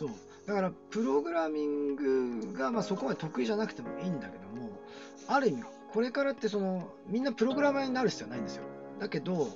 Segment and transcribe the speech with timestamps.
[0.00, 0.10] そう。
[0.46, 4.70] だからプログラミングがまあそこまで得意じゃなくてもいいんだけども
[5.28, 8.64] ある意味これからってそのみんなプログラマーになる必要はないんですよ
[8.98, 9.48] だけど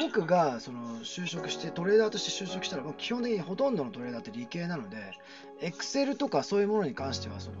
[0.00, 4.96] 僕がその就職してトレーダーとして就職したら基本的にほとんどのトレーダーって理系なので
[5.60, 7.56] Excel とかそういうものに関してはその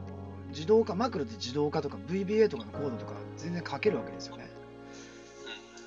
[0.48, 4.48] 自動化マクロで自動化とか VBA とかのコードとか全然書けるわけですよね。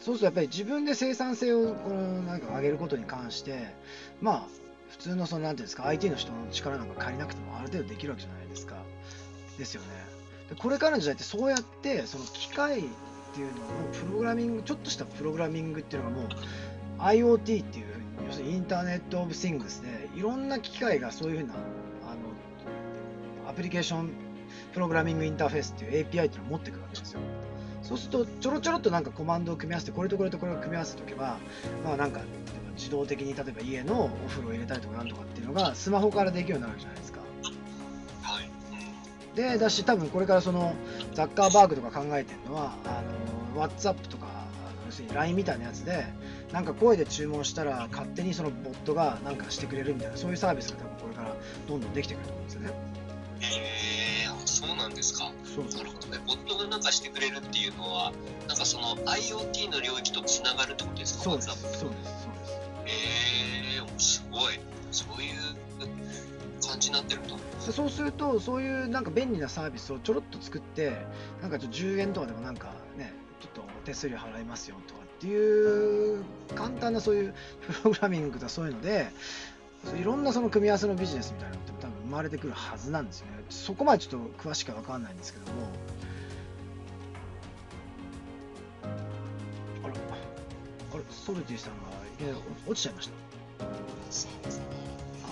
[0.02, 3.74] そうするとやっぱり自分で生産性をこのなんか上げることに関して
[4.22, 4.59] まあ普
[5.00, 8.76] 通のそのなんていうんですか IT の人の力なんか借りなくてもある程度できるわけじゃないですか。
[9.58, 9.88] ですよね。
[10.50, 12.84] でこれからの時代ってそうやってその機械っ
[13.34, 13.56] ていうのを
[13.94, 16.28] プログラミングちょっとしたプログラミングっていうのがもう
[17.00, 17.86] IoT っていう
[18.28, 21.58] 要するにインターネット・オブ・シングスでいろんな機械がそういうふうなあ
[23.46, 24.12] のアプリケーション
[24.74, 27.20] プログラミングインターフェースっていう API っていうのを持ってくるわけですよ。
[27.82, 31.38] そうするとちょろちょろっとなんかコマンドを組み合わせてこれとこれとこれを組み合わせておけば
[31.84, 32.22] まあなんか
[32.80, 37.20] 自動的に例えば家のお風呂を入れたりとかなんとかっていうのがスマホからできるようになるじゃないですか。
[38.24, 38.50] はい。
[39.36, 40.74] でだし多分これからその
[41.14, 43.04] ザッカーバーグとか考えてるのはあ
[43.56, 44.28] の WhatsApp とか
[44.86, 46.06] 要するに LINE みたいなやつで
[46.52, 51.36] なんか声で注文したら勝手にそのボットがなんかしてくれるみたいなそういうサービスが多分これから
[51.68, 52.70] どんどんできてくると思うんですよね。
[53.42, 55.26] えー、あそうなんですか。
[55.26, 55.32] な
[55.84, 56.20] るほどね。
[56.28, 58.12] ボットがなんかしてくれるっていうのは、
[58.48, 61.24] なんかその IoT の領域とつながるってことですか？
[61.24, 61.48] そうです。
[61.48, 61.80] そうです。
[61.80, 62.39] そうです
[62.90, 64.60] えー、すごい。
[64.92, 67.36] そういう感じになってるんだ。
[67.66, 70.98] でそうするとそういうなんか便利なサービスをちょろっと作って
[71.42, 76.24] なんかちょ10円とかでもなんかねちょっと手数料払いますよとかっていう
[76.56, 79.08] 簡単なそういうプログラミングとかそういうので
[80.00, 85.52] いろんなその組み合わせのビジネスみたいなのって多分生まれてくるはずなんですよねそこまでちょっと詳しくは分かんないんですけども
[89.84, 89.94] あら
[90.94, 93.14] あれソルティさんがいきなり落ちちゃいました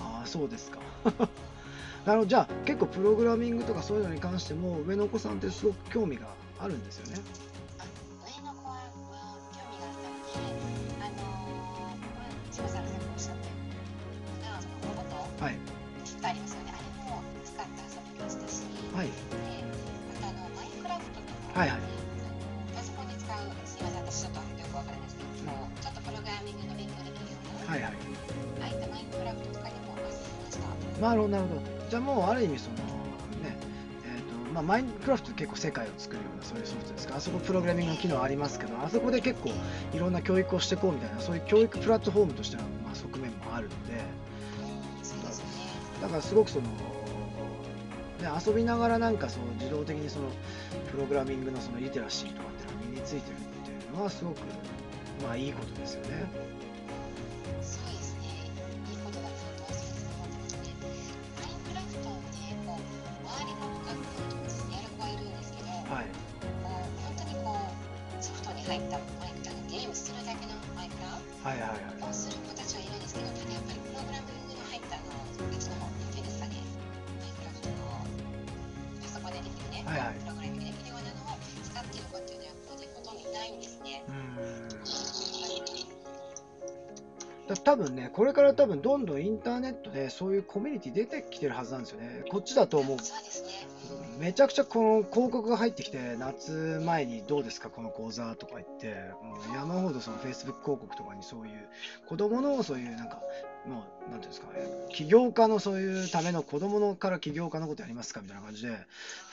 [0.00, 0.78] ああそうですか。
[2.06, 2.26] なるほど。
[2.26, 7.20] じゃあ結構プログラミングとかそういうのに関しても上のお子さんってすごく興味があるんですよね。
[15.40, 15.50] は
[21.54, 22.07] 興味が
[31.00, 31.60] なるほどなるほど
[31.90, 32.82] じゃあもうある意味そのね
[34.04, 37.16] えーとまあ、マインクラフトって結構世界を作るようなそういうソフトですか？
[37.16, 39.50] あそこプログラミングの機能ありますけどあそこで結構
[39.94, 44.28] いろんな教育をしていこうみたいなそういう教育プラットフォームとしての、まあ、側面もあるので。
[46.00, 46.70] だからすごくその、ね、
[48.46, 50.28] 遊びながらなんかその自動的にその
[50.92, 54.38] プログラミングのそのリテラシーとかっていうのが身についてるっていうのはすごく
[55.24, 56.02] まあいいことですよ。
[56.02, 56.24] ね。
[68.68, 72.10] 入ったマイクラゲームするだけのマイクラはいはいはい。
[72.10, 76.60] をする子たちはいるんですけど、ただやっぱりプログラミングの入ったあの別の方なんていうんですかね、
[77.16, 78.04] マイクラフトの
[79.00, 84.04] パソコンでできるね、はいはいプログラミングできるようなのを使っている子っていうのはやっぱりほとんどいないんですね。
[84.04, 84.68] うーん
[87.48, 92.24] だ多分ね、これから多分どんどんインターネットでそういうコミュニティ出てきてるはずなんですよね。
[92.30, 93.37] こっちだともうそうですね。
[94.18, 98.88] めちゃくちゃこの広告が入ってきて、夏前にどうですか、この講座とか言って、
[99.22, 101.68] もう山ほどその Facebook 広告とかにそういう
[102.08, 103.22] 子供のそういうなんか、
[103.64, 104.48] もうなんていうんですか、
[104.90, 108.76] 起業家のそういうための子供のから起業家のことやりますかみたいな感じで、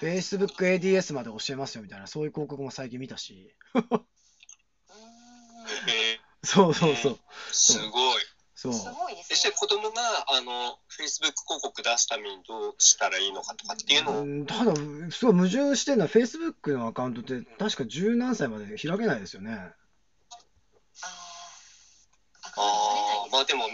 [0.01, 3.55] Facebook ADS まで教えますよみたいな、そういう広告も最近見たし、
[6.43, 7.17] そうそうそう、ー、
[7.51, 8.34] すごい。
[8.55, 8.73] そう。
[8.73, 9.55] すごいですそしてね。
[9.57, 14.73] 子供があの Facebook 広告出すためにどうしたらいいのかとかっていうのを、うんただ、
[15.11, 19.51] すごい矛盾してるのは、Facebook のアカウントって、確か十何歳まで開けないですよね。
[22.57, 23.73] ああ、まあでもね、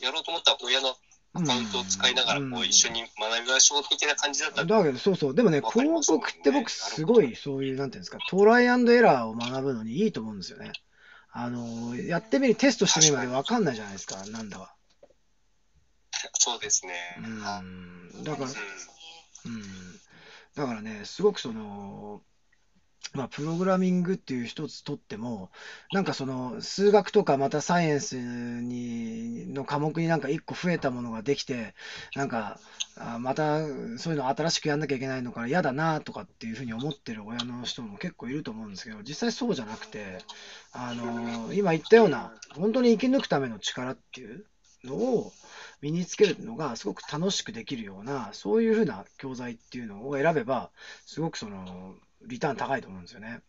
[0.00, 0.96] やろうと思ったら親の
[1.34, 10.72] アカウントを使いながらこう一緒に学びましょう的な感じだったら、だけど、そうそう、でもね、わかりま広告って僕、すごい、そういう、なんていうんですか、トライアンドエラーを学ぶのにいいと思うんですよね。
[11.38, 14.74] あの、やってみる、テストしてみるまで分かんないじゃないですか、なんだか。
[16.32, 16.94] そうですね。
[17.44, 18.50] あうん、だから。
[18.50, 20.00] うん、
[20.54, 22.22] だからね、すごくその、
[23.14, 25.50] まあ、プログラミングっていう一つとっても、
[25.92, 31.74] なんかその数学とかまたサイエンスにの科目になんか一個増えたものができて、
[32.14, 32.60] なんか
[32.98, 33.60] あまた
[33.98, 40.18] そういうの新しくやんなきゃいけないのから嫌だなとかっていうふうに思ってる親の人も結構いると思うんですけど、実際そうじゃなくて、
[40.72, 44.44] あの今言ったような、本当に生き抜くための力っていう
[44.84, 45.32] のを
[45.80, 50.70] 身につけるのがすごく楽しくできるような、そういうふうな教材っていうのを選べば、
[51.06, 53.42] すごくその、リターン高いと思うんですよね。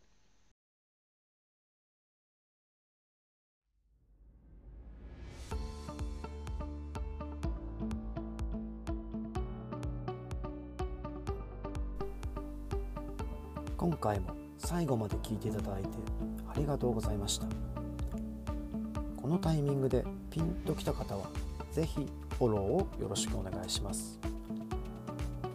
[13.78, 15.90] 今回も最後まで聞いていただいて
[16.50, 17.46] ありがとうございました
[19.16, 21.30] このタイミングでピンときた方は
[21.72, 24.20] 是非フォローをよろしくお願いします